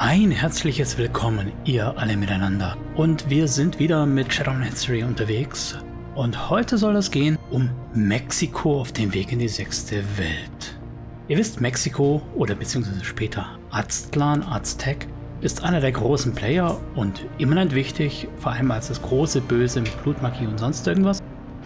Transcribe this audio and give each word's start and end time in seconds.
Ein 0.00 0.30
herzliches 0.30 0.96
Willkommen, 0.96 1.50
ihr 1.64 1.92
alle 1.98 2.16
miteinander. 2.16 2.76
Und 2.94 3.28
wir 3.28 3.48
sind 3.48 3.80
wieder 3.80 4.06
mit 4.06 4.32
Shadow 4.32 4.56
History 4.60 5.02
unterwegs. 5.02 5.76
Und 6.14 6.48
heute 6.48 6.78
soll 6.78 6.94
es 6.94 7.10
gehen 7.10 7.36
um 7.50 7.68
Mexiko 7.94 8.80
auf 8.80 8.92
dem 8.92 9.12
Weg 9.12 9.32
in 9.32 9.40
die 9.40 9.48
sechste 9.48 10.04
Welt. 10.16 10.78
Ihr 11.26 11.36
wisst, 11.36 11.60
Mexiko 11.60 12.22
oder 12.36 12.54
beziehungsweise 12.54 13.04
später 13.04 13.58
Aztlan, 13.70 14.44
Aztec, 14.44 15.08
ist 15.40 15.64
einer 15.64 15.80
der 15.80 15.90
großen 15.90 16.32
Player 16.32 16.80
und 16.94 17.26
immanent 17.38 17.74
wichtig, 17.74 18.28
vor 18.36 18.52
allem 18.52 18.70
als 18.70 18.86
das 18.86 19.02
große 19.02 19.40
Böse 19.40 19.80
mit 19.80 20.00
Blutmagie 20.04 20.46
und 20.46 20.58
sonst 20.58 20.86
irgendwas. 20.86 21.20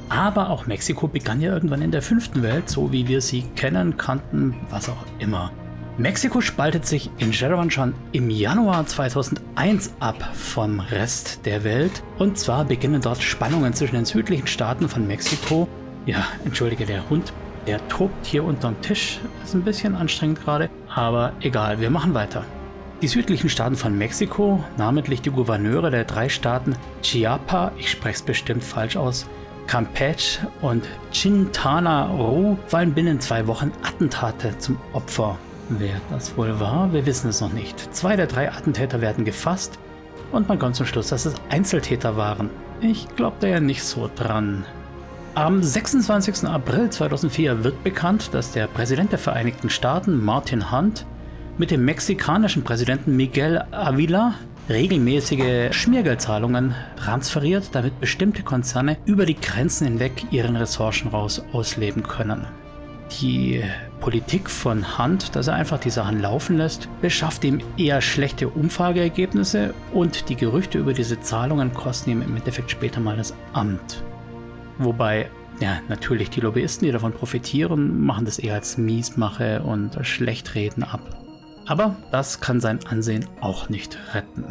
Aber 0.08 0.48
auch 0.48 0.66
Mexiko 0.66 1.06
begann 1.06 1.42
ja 1.42 1.52
irgendwann 1.52 1.82
in 1.82 1.90
der 1.90 2.00
fünften 2.00 2.42
Welt, 2.42 2.70
so 2.70 2.92
wie 2.92 3.06
wir 3.06 3.20
sie 3.20 3.42
kennen, 3.56 3.98
kannten, 3.98 4.54
was 4.70 4.88
auch 4.88 5.04
immer. 5.18 5.52
Mexiko 5.98 6.40
spaltet 6.40 6.86
sich 6.86 7.10
in 7.18 7.34
Shadowrun 7.34 7.70
schon 7.70 7.92
im 8.12 8.30
Januar 8.30 8.86
2001 8.86 9.92
ab 10.00 10.26
vom 10.32 10.80
Rest 10.80 11.44
der 11.44 11.64
Welt. 11.64 12.02
Und 12.18 12.38
zwar 12.38 12.64
beginnen 12.64 13.02
dort 13.02 13.22
Spannungen 13.22 13.74
zwischen 13.74 13.96
den 13.96 14.06
südlichen 14.06 14.46
Staaten 14.46 14.88
von 14.88 15.06
Mexiko. 15.06 15.68
Ja, 16.06 16.26
entschuldige, 16.46 16.86
der 16.86 17.10
Hund, 17.10 17.34
der 17.66 17.86
tobt 17.88 18.24
hier 18.24 18.42
unterm 18.42 18.80
Tisch. 18.80 19.20
Ist 19.44 19.54
ein 19.54 19.64
bisschen 19.64 19.94
anstrengend 19.94 20.42
gerade, 20.42 20.70
aber 20.88 21.34
egal, 21.40 21.78
wir 21.78 21.90
machen 21.90 22.14
weiter. 22.14 22.46
Die 23.02 23.08
südlichen 23.08 23.50
Staaten 23.50 23.76
von 23.76 23.96
Mexiko, 23.98 24.64
namentlich 24.78 25.20
die 25.20 25.30
Gouverneure 25.30 25.90
der 25.90 26.04
drei 26.04 26.30
Staaten 26.30 26.74
Chiapa, 27.02 27.72
ich 27.76 27.90
spreche 27.90 28.16
es 28.16 28.22
bestimmt 28.22 28.64
falsch 28.64 28.96
aus, 28.96 29.26
Campeche 29.66 30.46
und 30.62 30.88
Quintana 31.12 32.06
Roo 32.06 32.56
fallen 32.66 32.94
binnen 32.94 33.20
zwei 33.20 33.46
Wochen 33.46 33.72
Attentate 33.82 34.56
zum 34.58 34.78
Opfer. 34.94 35.36
Wer 35.78 36.00
das 36.10 36.36
wohl 36.36 36.60
war, 36.60 36.92
wir 36.92 37.06
wissen 37.06 37.30
es 37.30 37.40
noch 37.40 37.52
nicht. 37.52 37.94
Zwei 37.94 38.16
der 38.16 38.26
drei 38.26 38.52
Attentäter 38.52 39.00
werden 39.00 39.24
gefasst 39.24 39.78
und 40.30 40.48
man 40.48 40.58
kommt 40.58 40.76
zum 40.76 40.86
Schluss, 40.86 41.08
dass 41.08 41.24
es 41.24 41.34
Einzeltäter 41.48 42.16
waren. 42.16 42.50
Ich 42.80 43.08
glaube 43.16 43.36
da 43.40 43.46
ja 43.46 43.60
nicht 43.60 43.82
so 43.82 44.10
dran. 44.14 44.64
Am 45.34 45.62
26. 45.62 46.46
April 46.46 46.90
2004 46.90 47.64
wird 47.64 47.82
bekannt, 47.84 48.34
dass 48.34 48.52
der 48.52 48.66
Präsident 48.66 49.12
der 49.12 49.18
Vereinigten 49.18 49.70
Staaten, 49.70 50.22
Martin 50.22 50.70
Hunt, 50.70 51.06
mit 51.56 51.70
dem 51.70 51.84
mexikanischen 51.84 52.64
Präsidenten 52.64 53.16
Miguel 53.16 53.64
Avila 53.70 54.34
regelmäßige 54.68 55.74
Schmiergeldzahlungen 55.74 56.74
transferiert, 56.96 57.70
damit 57.72 57.98
bestimmte 57.98 58.42
Konzerne 58.42 58.98
über 59.06 59.26
die 59.26 59.40
Grenzen 59.40 59.86
hinweg 59.86 60.24
ihren 60.30 60.56
Ressourcen 60.56 61.08
raus 61.08 61.42
ausleben 61.52 62.02
können. 62.02 62.46
Die 63.20 63.62
Politik 64.02 64.50
von 64.50 64.98
Hand, 64.98 65.36
dass 65.36 65.46
er 65.46 65.54
einfach 65.54 65.78
die 65.78 65.88
Sachen 65.88 66.20
laufen 66.20 66.58
lässt, 66.58 66.88
beschafft 67.00 67.44
ihm 67.44 67.60
eher 67.76 68.00
schlechte 68.00 68.48
Umfrageergebnisse 68.48 69.74
und 69.94 70.28
die 70.28 70.34
Gerüchte 70.34 70.78
über 70.78 70.92
diese 70.92 71.20
Zahlungen 71.20 71.72
kosten 71.72 72.10
ihm 72.10 72.20
im 72.22 72.36
Endeffekt 72.36 72.72
später 72.72 72.98
mal 72.98 73.16
das 73.16 73.32
Amt. 73.52 74.02
Wobei, 74.78 75.30
ja, 75.60 75.78
natürlich 75.88 76.30
die 76.30 76.40
Lobbyisten, 76.40 76.84
die 76.84 76.92
davon 76.92 77.12
profitieren, 77.12 78.04
machen 78.04 78.24
das 78.24 78.40
eher 78.40 78.54
als 78.54 78.76
Miesmache 78.76 79.62
und 79.62 79.96
Schlechtreden 80.04 80.82
ab. 80.82 81.00
Aber 81.66 81.96
das 82.10 82.40
kann 82.40 82.58
sein 82.58 82.80
Ansehen 82.86 83.24
auch 83.40 83.68
nicht 83.68 83.96
retten. 84.14 84.46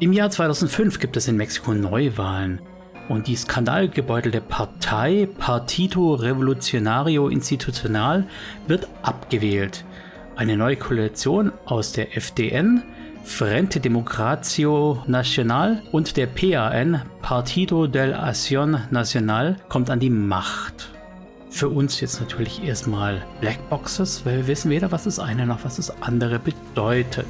Im 0.00 0.14
Jahr 0.14 0.30
2005 0.30 0.98
gibt 0.98 1.18
es 1.18 1.28
in 1.28 1.36
Mexiko 1.36 1.74
Neuwahlen. 1.74 2.62
Und 3.10 3.26
die 3.26 3.34
skandalgebeutelte 3.34 4.40
Partei 4.40 5.28
Partito 5.36 6.14
Revolucionario 6.14 7.26
Institucional 7.26 8.24
wird 8.68 8.86
abgewählt. 9.02 9.84
Eine 10.36 10.56
neue 10.56 10.76
Koalition 10.76 11.50
aus 11.64 11.90
der 11.90 12.16
FDN, 12.16 12.84
Frente 13.24 13.80
Democratio 13.80 15.02
Nacional 15.08 15.82
und 15.90 16.16
der 16.16 16.26
PAN, 16.26 17.02
Partido 17.20 17.88
de 17.88 18.10
la 18.10 18.30
Acción 18.30 18.78
Nacional, 18.92 19.56
kommt 19.68 19.90
an 19.90 19.98
die 19.98 20.08
Macht. 20.08 20.92
Für 21.50 21.68
uns 21.68 22.00
jetzt 22.00 22.20
natürlich 22.20 22.62
erstmal 22.62 23.22
Blackboxes, 23.40 24.24
weil 24.24 24.36
wir 24.36 24.46
wissen 24.46 24.70
weder, 24.70 24.92
was 24.92 25.02
das 25.02 25.18
eine 25.18 25.46
noch 25.46 25.64
was 25.64 25.76
das 25.78 26.00
andere 26.00 26.38
bedeutet. 26.38 27.26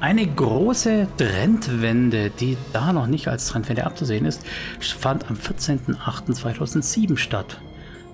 Eine 0.00 0.26
große 0.26 1.08
Trendwende, 1.18 2.30
die 2.30 2.56
da 2.72 2.90
noch 2.90 3.06
nicht 3.06 3.28
als 3.28 3.48
Trendwende 3.48 3.84
abzusehen 3.84 4.24
ist, 4.24 4.42
fand 4.80 5.28
am 5.28 5.36
14.08.2007 5.36 7.18
statt. 7.18 7.60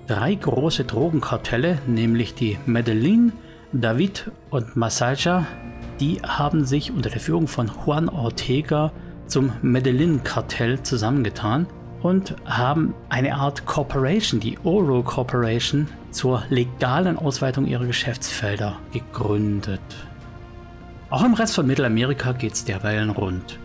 Drei 0.05 0.35
große 0.35 0.83
Drogenkartelle, 0.83 1.79
nämlich 1.87 2.33
die 2.35 2.57
Medellin, 2.65 3.31
David 3.71 4.31
und 4.49 4.75
Masaja, 4.75 5.47
die 6.01 6.21
haben 6.21 6.65
sich 6.65 6.91
unter 6.91 7.09
der 7.09 7.21
Führung 7.21 7.47
von 7.47 7.71
Juan 7.85 8.09
Ortega 8.09 8.91
zum 9.27 9.53
Medellin-Kartell 9.61 10.83
zusammengetan 10.83 11.67
und 12.01 12.35
haben 12.43 12.93
eine 13.07 13.33
Art 13.35 13.65
Corporation, 13.65 14.41
die 14.41 14.57
Oro 14.65 15.03
Corporation, 15.03 15.87
zur 16.11 16.43
legalen 16.49 17.17
Ausweitung 17.17 17.65
ihrer 17.65 17.85
Geschäftsfelder 17.85 18.77
gegründet. 18.91 19.79
Auch 21.09 21.23
im 21.23 21.35
Rest 21.35 21.55
von 21.55 21.65
Mittelamerika 21.65 22.33
geht 22.33 22.53
es 22.53 22.65
derweilen 22.65 23.11
rund. 23.11 23.59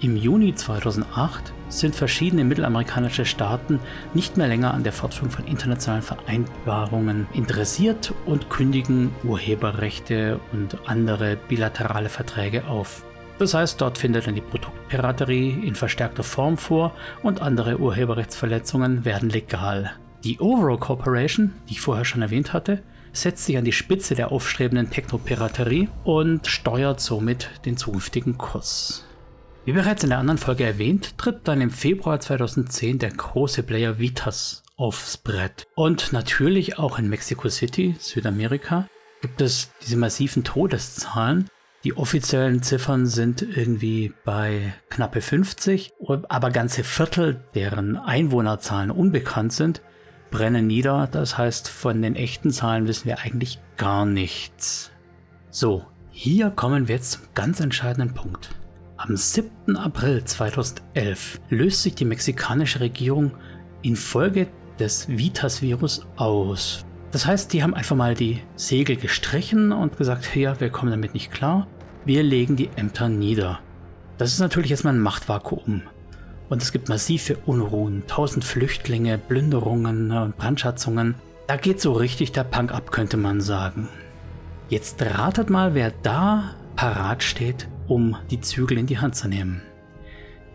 Im 0.00 0.16
Juni 0.16 0.54
2008 0.54 1.52
sind 1.68 1.94
verschiedene 1.94 2.42
mittelamerikanische 2.42 3.26
Staaten 3.26 3.78
nicht 4.14 4.38
mehr 4.38 4.48
länger 4.48 4.72
an 4.72 4.82
der 4.82 4.94
Fortführung 4.94 5.30
von 5.30 5.46
internationalen 5.46 6.02
Vereinbarungen 6.02 7.26
interessiert 7.34 8.14
und 8.24 8.48
kündigen 8.48 9.12
Urheberrechte 9.24 10.40
und 10.52 10.78
andere 10.88 11.36
bilaterale 11.36 12.08
Verträge 12.08 12.66
auf. 12.66 13.04
Das 13.38 13.52
heißt, 13.52 13.78
dort 13.78 13.98
findet 13.98 14.26
dann 14.26 14.34
die 14.34 14.40
Produktpiraterie 14.40 15.50
in 15.62 15.74
verstärkter 15.74 16.22
Form 16.22 16.56
vor 16.56 16.94
und 17.22 17.42
andere 17.42 17.78
Urheberrechtsverletzungen 17.78 19.04
werden 19.04 19.28
legal. 19.28 19.92
Die 20.24 20.40
Overall 20.40 20.78
Corporation, 20.78 21.52
die 21.68 21.72
ich 21.72 21.80
vorher 21.82 22.06
schon 22.06 22.22
erwähnt 22.22 22.54
hatte, 22.54 22.82
setzt 23.12 23.44
sich 23.46 23.56
an 23.56 23.64
die 23.64 23.72
Spitze 23.72 24.14
der 24.14 24.32
aufstrebenden 24.32 24.90
Technopiraterie 24.90 25.88
und 26.04 26.46
steuert 26.46 27.00
somit 27.00 27.50
den 27.64 27.76
zukünftigen 27.76 28.38
Kurs. 28.38 29.04
Wie 29.64 29.72
bereits 29.72 30.02
in 30.02 30.10
der 30.10 30.18
anderen 30.18 30.38
Folge 30.38 30.64
erwähnt, 30.64 31.18
tritt 31.18 31.46
dann 31.46 31.60
im 31.60 31.70
Februar 31.70 32.18
2010 32.18 32.98
der 32.98 33.10
große 33.10 33.62
Player 33.62 33.98
Vitas 33.98 34.62
aufs 34.76 35.18
Brett. 35.18 35.66
Und 35.74 36.12
natürlich 36.12 36.78
auch 36.78 36.98
in 36.98 37.08
Mexico 37.08 37.48
City, 37.48 37.94
Südamerika, 37.98 38.88
gibt 39.20 39.40
es 39.42 39.70
diese 39.82 39.98
massiven 39.98 40.44
Todeszahlen. 40.44 41.48
Die 41.84 41.96
offiziellen 41.96 42.62
Ziffern 42.62 43.06
sind 43.06 43.42
irgendwie 43.42 44.12
bei 44.24 44.74
knappe 44.88 45.20
50, 45.20 45.92
aber 46.28 46.50
ganze 46.50 46.84
Viertel, 46.84 47.44
deren 47.54 47.96
Einwohnerzahlen 47.96 48.90
unbekannt 48.90 49.52
sind, 49.52 49.82
brennen 50.30 50.66
nieder. 50.66 51.08
Das 51.10 51.36
heißt, 51.36 51.68
von 51.68 52.02
den 52.02 52.16
echten 52.16 52.50
Zahlen 52.50 52.86
wissen 52.86 53.06
wir 53.06 53.18
eigentlich 53.20 53.60
gar 53.76 54.06
nichts. 54.06 54.90
So, 55.50 55.84
hier 56.10 56.50
kommen 56.50 56.88
wir 56.88 56.96
jetzt 56.96 57.12
zum 57.12 57.22
ganz 57.34 57.60
entscheidenden 57.60 58.14
Punkt. 58.14 58.50
Am 58.96 59.16
7. 59.16 59.76
April 59.76 60.24
2011 60.24 61.40
löst 61.48 61.82
sich 61.82 61.94
die 61.94 62.04
mexikanische 62.04 62.80
Regierung 62.80 63.32
infolge 63.82 64.48
des 64.78 65.08
Vitas-Virus 65.08 66.06
aus. 66.16 66.84
Das 67.10 67.26
heißt, 67.26 67.52
die 67.52 67.62
haben 67.62 67.74
einfach 67.74 67.96
mal 67.96 68.14
die 68.14 68.40
Segel 68.56 68.96
gestrichen 68.96 69.72
und 69.72 69.96
gesagt, 69.96 70.36
ja, 70.36 70.60
wir 70.60 70.70
kommen 70.70 70.90
damit 70.90 71.14
nicht 71.14 71.30
klar, 71.30 71.66
wir 72.04 72.22
legen 72.22 72.56
die 72.56 72.70
Ämter 72.76 73.08
nieder. 73.08 73.60
Das 74.18 74.32
ist 74.32 74.40
natürlich 74.40 74.70
erstmal 74.70 74.94
ein 74.94 75.00
Machtvakuum. 75.00 75.82
Und 76.50 76.62
es 76.62 76.72
gibt 76.72 76.88
massive 76.88 77.38
Unruhen, 77.46 78.02
tausend 78.08 78.44
Flüchtlinge, 78.44 79.16
Plünderungen 79.18 80.10
und 80.10 80.36
Brandschatzungen. 80.36 81.14
Da 81.46 81.56
geht 81.56 81.80
so 81.80 81.92
richtig 81.92 82.32
der 82.32 82.44
Punk 82.44 82.72
ab, 82.72 82.90
könnte 82.90 83.16
man 83.16 83.40
sagen. 83.40 83.88
Jetzt 84.68 85.00
ratet 85.00 85.48
mal, 85.48 85.74
wer 85.74 85.92
da 86.02 86.56
parat 86.74 87.22
steht, 87.22 87.68
um 87.86 88.16
die 88.30 88.40
Zügel 88.40 88.78
in 88.78 88.86
die 88.86 88.98
Hand 88.98 89.14
zu 89.14 89.28
nehmen. 89.28 89.62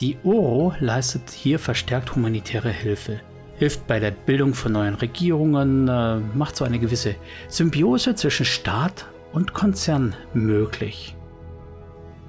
Die 0.02 0.18
Oro 0.26 0.74
leistet 0.80 1.32
hier 1.32 1.60
verstärkt 1.60 2.14
humanitäre 2.14 2.70
Hilfe, 2.70 3.22
hilft 3.58 3.88
bei 3.88 4.02
der 4.02 4.12
Bildung 4.12 4.54
von 4.54 4.74
neuen 4.74 4.96
Regierungen, 4.96 5.88
äh, 5.88 6.18
macht 6.36 6.58
so 6.58 6.66
eine 6.66 6.80
gewisse 6.80 7.16
Symbiose 7.48 8.16
zwischen 8.16 8.46
Staat 8.46 9.06
und 9.32 9.54
Konzern 9.54 10.14
möglich. 10.34 11.16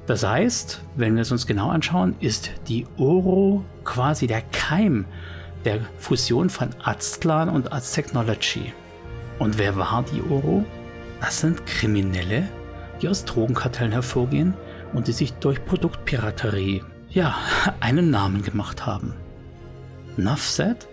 Das 0.06 0.24
heißt, 0.24 0.82
wenn 0.94 1.16
wir 1.16 1.22
es 1.22 1.32
uns 1.32 1.46
genau 1.46 1.68
anschauen, 1.70 2.14
ist 2.20 2.50
die 2.68 2.86
Oro 2.96 3.64
quasi 3.84 4.26
der 4.26 4.42
Keim 4.42 5.04
der 5.64 5.80
Fusion 5.98 6.48
von 6.48 6.70
Aztlan 6.84 7.48
und 7.48 7.72
Aztechnology. 7.72 8.72
Und 9.40 9.58
wer 9.58 9.76
war 9.76 10.04
die 10.12 10.22
Oro? 10.30 10.64
Das 11.20 11.40
sind 11.40 11.66
Kriminelle, 11.66 12.48
die 13.02 13.08
aus 13.08 13.24
Drogenkartellen 13.24 13.92
hervorgehen 13.92 14.54
und 14.92 15.08
die 15.08 15.12
sich 15.12 15.32
durch 15.34 15.64
Produktpiraterie, 15.64 16.84
ja, 17.10 17.34
einen 17.80 18.10
Namen 18.10 18.42
gemacht 18.42 18.86
haben. 18.86 19.12
Nuff 20.16 20.48
said? 20.48 20.86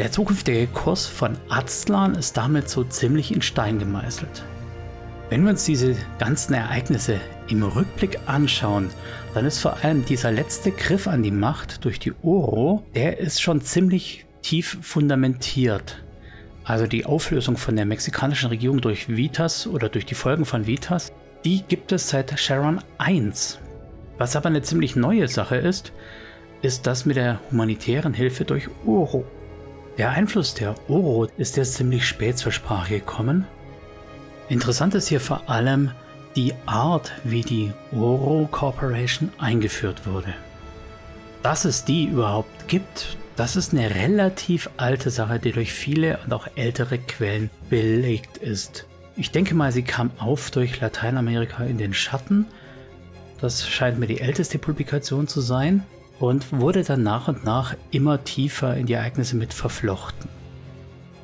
Der 0.00 0.10
zukünftige 0.10 0.66
Kurs 0.66 1.06
von 1.06 1.36
Aztlan 1.48 2.14
ist 2.14 2.36
damit 2.36 2.68
so 2.68 2.84
ziemlich 2.84 3.32
in 3.32 3.42
Stein 3.42 3.78
gemeißelt. 3.78 4.44
Wenn 5.30 5.44
wir 5.44 5.50
uns 5.50 5.64
diese 5.64 5.94
ganzen 6.18 6.54
Ereignisse 6.54 7.20
im 7.46 7.62
Rückblick 7.62 8.18
anschauen, 8.26 8.90
dann 9.32 9.46
ist 9.46 9.60
vor 9.60 9.76
allem 9.84 10.04
dieser 10.04 10.32
letzte 10.32 10.72
Griff 10.72 11.06
an 11.06 11.22
die 11.22 11.30
Macht 11.30 11.84
durch 11.84 12.00
die 12.00 12.12
Oro, 12.24 12.82
der 12.96 13.18
ist 13.18 13.40
schon 13.40 13.60
ziemlich 13.60 14.26
tief 14.42 14.78
fundamentiert. 14.82 16.02
Also 16.64 16.88
die 16.88 17.06
Auflösung 17.06 17.56
von 17.56 17.76
der 17.76 17.86
mexikanischen 17.86 18.48
Regierung 18.48 18.80
durch 18.80 19.08
Vitas 19.08 19.68
oder 19.68 19.88
durch 19.88 20.04
die 20.04 20.16
Folgen 20.16 20.44
von 20.44 20.66
Vitas, 20.66 21.12
die 21.44 21.62
gibt 21.62 21.92
es 21.92 22.08
seit 22.08 22.36
Sharon 22.36 22.80
1. 22.98 23.60
Was 24.18 24.34
aber 24.34 24.46
eine 24.46 24.62
ziemlich 24.62 24.96
neue 24.96 25.28
Sache 25.28 25.56
ist, 25.56 25.92
ist 26.60 26.88
das 26.88 27.06
mit 27.06 27.16
der 27.16 27.38
humanitären 27.52 28.14
Hilfe 28.14 28.44
durch 28.44 28.68
Oro. 28.84 29.24
Der 29.96 30.10
Einfluss 30.10 30.54
der 30.54 30.74
Oro 30.88 31.28
ist 31.36 31.56
erst 31.56 31.74
ziemlich 31.74 32.04
spät 32.04 32.36
zur 32.36 32.50
Sprache 32.50 32.98
gekommen 32.98 33.46
Interessant 34.50 34.96
ist 34.96 35.06
hier 35.06 35.20
vor 35.20 35.48
allem 35.48 35.92
die 36.34 36.52
Art, 36.66 37.12
wie 37.22 37.42
die 37.42 37.72
Oro 37.92 38.48
Corporation 38.50 39.30
eingeführt 39.38 40.08
wurde. 40.08 40.34
Dass 41.44 41.64
es 41.64 41.84
die 41.84 42.06
überhaupt 42.06 42.66
gibt, 42.66 43.16
das 43.36 43.54
ist 43.54 43.72
eine 43.72 43.94
relativ 43.94 44.68
alte 44.76 45.10
Sache, 45.10 45.38
die 45.38 45.52
durch 45.52 45.72
viele 45.72 46.18
und 46.24 46.32
auch 46.32 46.48
ältere 46.56 46.98
Quellen 46.98 47.48
belegt 47.70 48.38
ist. 48.38 48.86
Ich 49.16 49.30
denke 49.30 49.54
mal, 49.54 49.70
sie 49.70 49.84
kam 49.84 50.10
auf 50.18 50.50
durch 50.50 50.80
Lateinamerika 50.80 51.62
in 51.62 51.78
den 51.78 51.94
Schatten. 51.94 52.46
Das 53.40 53.68
scheint 53.68 54.00
mir 54.00 54.08
die 54.08 54.20
älteste 54.20 54.58
Publikation 54.58 55.28
zu 55.28 55.40
sein 55.40 55.84
und 56.18 56.52
wurde 56.52 56.82
dann 56.82 57.04
nach 57.04 57.28
und 57.28 57.44
nach 57.44 57.76
immer 57.92 58.24
tiefer 58.24 58.76
in 58.76 58.86
die 58.86 58.94
Ereignisse 58.94 59.36
mit 59.36 59.54
verflochten. 59.54 60.39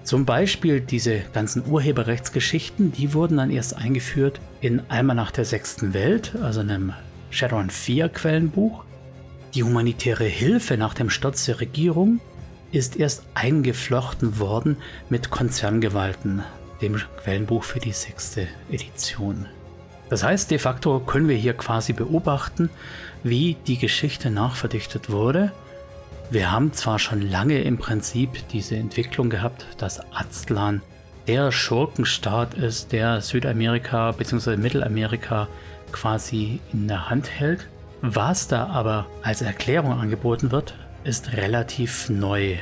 Zum 0.06 0.25
Beispiel 0.25 0.81
diese 0.81 1.19
ganzen 1.32 1.67
Urheberrechtsgeschichten, 1.67 2.93
die 2.93 3.12
wurden 3.12 3.38
dann 3.38 3.50
erst 3.50 3.76
eingeführt 3.76 4.41
in 4.61 4.88
Almanach 4.88 5.32
der 5.32 5.44
sechsten 5.44 5.94
Welt, 5.94 6.37
also 6.41 6.61
einem 6.61 6.93
Shadowrun 7.31 7.70
4 7.70 8.08
Quellenbuch. 8.11 8.85
Die 9.53 9.64
humanitäre 9.64 10.23
Hilfe 10.23 10.76
nach 10.76 10.94
dem 10.94 11.11
Sturz 11.11 11.47
der 11.47 11.58
Regierung 11.58 12.20
ist 12.70 12.94
erst 12.94 13.25
eingeflochten 13.35 14.38
worden 14.38 14.76
mit 15.11 15.31
Konzerngewalten, 15.31 16.44
dem 16.81 17.03
Quellenbuch 17.25 17.64
für 17.64 17.81
die 17.81 17.91
sechste 17.91 18.47
Edition. 18.70 19.47
Das 20.08 20.23
heißt, 20.23 20.53
de 20.53 20.58
facto 20.58 21.00
können 21.00 21.26
wir 21.26 21.37
hier 21.37 21.55
quasi 21.55 21.93
beobachten, 21.93 22.70
wie 23.25 23.56
die 23.67 23.76
Geschichte 23.76 24.31
nachverdichtet 24.31 25.11
wurde 25.11 25.50
wir 26.31 26.50
haben 26.50 26.73
zwar 26.73 26.99
schon 26.99 27.23
lange 27.23 27.62
im 27.62 27.78
Prinzip 27.78 28.49
diese 28.49 28.76
Entwicklung 28.76 29.31
gehabt, 29.31 29.67
dass 29.78 30.00
Aztlan 30.12 30.82
der 31.28 31.52
Schurkenstaat 31.52 32.55
ist, 32.55 32.93
der 32.93 33.20
Südamerika 33.20 34.12
bzw. 34.12 34.56
Mittelamerika 34.56 35.49
quasi 35.93 36.61
in 36.73 36.88
der 36.88 37.08
Hand 37.11 37.31
hält. 37.31 37.69
Was 38.02 38.49
da 38.49 38.67
aber 38.67 39.06
als 39.23 39.43
Erklärung 39.43 39.93
angeboten 39.93 40.50
wird, 40.50 40.75
ist 41.05 41.32
relativ 41.34 42.08
neu. 42.08 42.56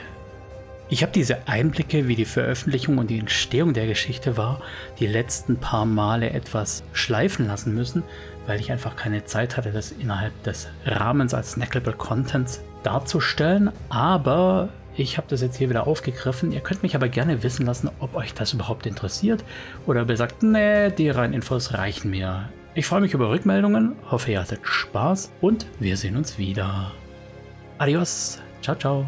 Ich 0.90 1.02
habe 1.02 1.12
diese 1.12 1.48
Einblicke, 1.48 2.08
wie 2.08 2.14
die 2.14 2.26
Veröffentlichung 2.26 2.98
und 2.98 3.08
die 3.08 3.18
Entstehung 3.18 3.72
der 3.72 3.86
Geschichte 3.86 4.36
war, 4.36 4.60
die 5.00 5.06
letzten 5.06 5.56
paar 5.56 5.86
Male 5.86 6.30
etwas 6.30 6.84
schleifen 6.92 7.46
lassen 7.46 7.74
müssen, 7.74 8.02
weil 8.46 8.60
ich 8.60 8.70
einfach 8.70 8.94
keine 8.94 9.24
Zeit 9.24 9.56
hatte, 9.56 9.72
das 9.72 9.92
innerhalb 9.92 10.42
des 10.42 10.68
Rahmens 10.84 11.32
als 11.32 11.52
snackable 11.52 11.94
Contents 11.94 12.60
darzustellen, 12.84 13.70
aber 13.88 14.68
ich 14.96 15.16
habe 15.16 15.26
das 15.28 15.42
jetzt 15.42 15.56
hier 15.56 15.70
wieder 15.70 15.86
aufgegriffen. 15.86 16.52
Ihr 16.52 16.60
könnt 16.60 16.82
mich 16.82 16.94
aber 16.94 17.08
gerne 17.08 17.42
wissen 17.42 17.66
lassen, 17.66 17.90
ob 17.98 18.14
euch 18.14 18.32
das 18.34 18.52
überhaupt 18.52 18.86
interessiert 18.86 19.44
oder 19.86 20.02
ob 20.02 20.10
ihr 20.10 20.16
sagt, 20.16 20.42
nee, 20.42 20.90
die 20.90 21.10
reinen 21.10 21.34
Infos 21.34 21.74
reichen 21.74 22.10
mir. 22.10 22.48
Ich 22.74 22.86
freue 22.86 23.00
mich 23.00 23.14
über 23.14 23.30
Rückmeldungen, 23.30 23.94
hoffe 24.10 24.32
ihr 24.32 24.40
hattet 24.40 24.60
Spaß 24.62 25.32
und 25.40 25.66
wir 25.78 25.96
sehen 25.96 26.16
uns 26.16 26.38
wieder. 26.38 26.92
Adios, 27.78 28.40
ciao, 28.62 28.76
ciao. 28.76 29.06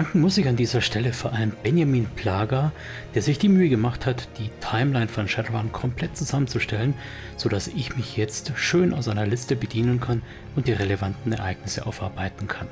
Danken 0.00 0.22
muss 0.22 0.38
ich 0.38 0.48
an 0.48 0.56
dieser 0.56 0.80
Stelle 0.80 1.12
vor 1.12 1.34
allem 1.34 1.52
Benjamin 1.62 2.06
Plager, 2.16 2.72
der 3.14 3.20
sich 3.20 3.38
die 3.38 3.50
Mühe 3.50 3.68
gemacht 3.68 4.06
hat, 4.06 4.28
die 4.38 4.48
Timeline 4.62 5.08
von 5.08 5.28
Shadowrun 5.28 5.72
komplett 5.72 6.16
zusammenzustellen, 6.16 6.94
sodass 7.36 7.68
ich 7.68 7.94
mich 7.98 8.16
jetzt 8.16 8.52
schön 8.56 8.94
aus 8.94 9.08
einer 9.08 9.26
Liste 9.26 9.56
bedienen 9.56 10.00
kann 10.00 10.22
und 10.56 10.68
die 10.68 10.72
relevanten 10.72 11.34
Ereignisse 11.34 11.84
aufarbeiten 11.84 12.48
kann. 12.48 12.66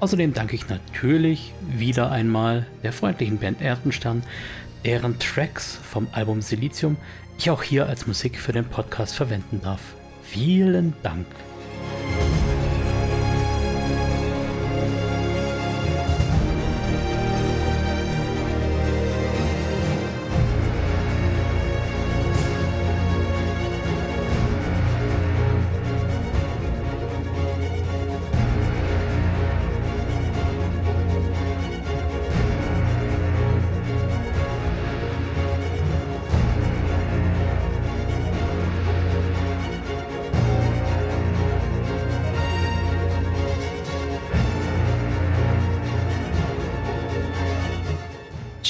Außerdem 0.00 0.32
danke 0.32 0.56
ich 0.56 0.70
natürlich 0.70 1.52
wieder 1.60 2.10
einmal 2.10 2.64
der 2.82 2.94
freundlichen 2.94 3.36
Band 3.36 3.60
Erdenstern, 3.60 4.22
deren 4.86 5.18
Tracks 5.18 5.78
vom 5.82 6.08
Album 6.12 6.40
Silizium 6.40 6.96
ich 7.36 7.50
auch 7.50 7.62
hier 7.62 7.88
als 7.88 8.06
Musik 8.06 8.38
für 8.38 8.52
den 8.52 8.64
Podcast 8.64 9.14
verwenden 9.14 9.60
darf. 9.62 9.82
Vielen 10.22 10.94
Dank! 11.02 11.26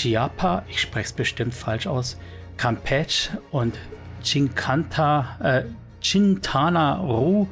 Chiapa, 0.03 0.65
ich 0.69 0.81
spreche 0.81 1.07
es 1.07 1.13
bestimmt 1.13 1.55
falsch 1.55 1.87
aus, 1.87 2.19
Campeche 2.57 3.41
und 3.53 3.79
Chincanta, 4.21 5.39
äh, 5.41 5.63
Chintana 6.01 6.97
Ru 6.97 7.47